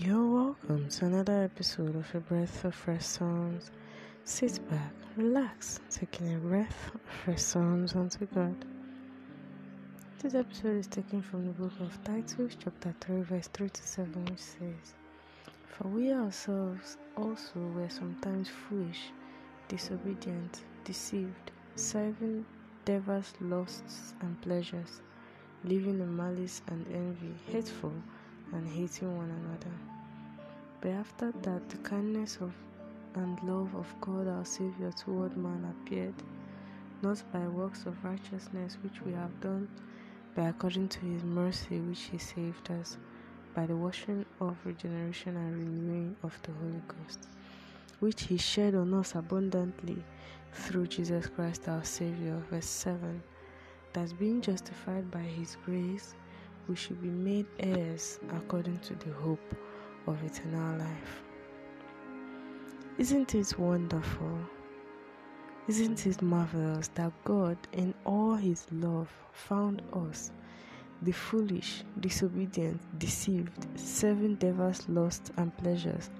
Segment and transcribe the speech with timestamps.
[0.00, 3.70] You're welcome to another episode of A Breath of Fresh Songs.
[4.24, 8.56] Sit back, relax, taking a breath of fresh songs unto God.
[10.22, 14.24] This episode is taken from the book of Titus, chapter 3, verse 3 to 7,
[14.24, 14.94] which says,
[15.66, 19.10] For we ourselves also were sometimes foolish,
[19.68, 22.46] disobedient, deceived, serving
[22.86, 25.02] diverse lusts and pleasures,
[25.64, 27.92] living in malice and envy, hateful
[28.52, 29.76] and hating one another.
[30.80, 32.52] But after that, the kindness of
[33.14, 36.14] and love of God our Savior toward man appeared,
[37.02, 39.68] not by works of righteousness which we have done,
[40.34, 42.96] but according to His mercy which He saved us,
[43.54, 47.28] by the washing of regeneration and renewing of the Holy Ghost,
[48.00, 50.02] which He shed on us abundantly
[50.52, 52.42] through Jesus Christ our Savior.
[52.50, 53.22] Verse 7
[53.92, 56.14] That being justified by His grace,
[56.68, 59.54] we should be made heirs according to the hope
[60.06, 61.22] of eternal life.
[62.98, 64.38] Isn't it wonderful?
[65.68, 70.30] Isn't it marvelous that God, in all His love, found us,
[71.02, 76.10] the foolish, disobedient, deceived, serving devils' lusts and pleasures,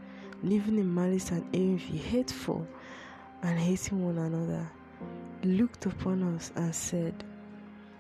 [0.42, 2.66] living in malice and envy, hateful,
[3.42, 4.68] and hating one another,
[5.44, 7.24] looked upon us and said,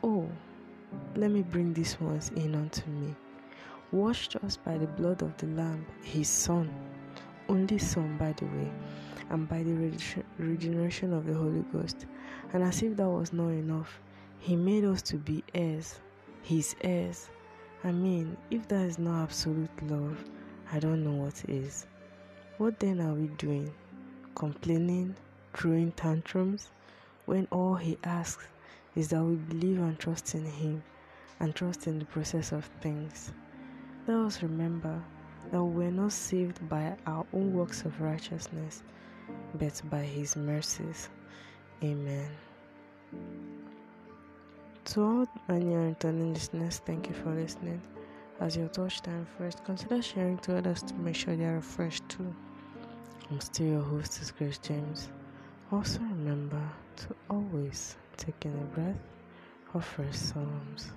[0.02, 0.28] Oh,
[1.16, 3.14] let me bring these ones in unto me.
[3.90, 6.72] Washed us by the blood of the Lamb, his Son,
[7.48, 8.72] only Son, by the way,
[9.30, 9.92] and by the
[10.38, 12.06] regeneration of the Holy Ghost.
[12.52, 14.00] And as if that was not enough,
[14.38, 16.00] he made us to be heirs,
[16.42, 17.28] his heirs.
[17.84, 20.24] I mean, if that is not absolute love,
[20.72, 21.86] I don't know what is.
[22.58, 23.72] What then are we doing?
[24.34, 25.14] Complaining,
[25.54, 26.70] throwing tantrums,
[27.26, 28.46] when all he asks
[28.94, 30.82] is that we believe and trust in Him
[31.40, 33.32] and trust in the process of things.
[34.06, 35.02] Let us remember
[35.50, 38.82] that we are not saved by our own works of righteousness,
[39.54, 41.08] but by His mercies.
[41.82, 42.28] Amen.
[44.86, 47.80] To all my new returning listeners, thank you for listening.
[48.40, 52.08] As your touch time first, consider sharing to others to make sure they are refreshed
[52.08, 52.34] too.
[53.30, 55.08] I'm still your host, is Grace James.
[55.70, 56.60] Also remember
[56.96, 58.96] to always take in a breath
[59.74, 60.90] of fresh psalms.